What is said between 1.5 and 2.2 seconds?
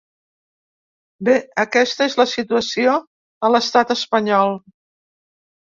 aquesta és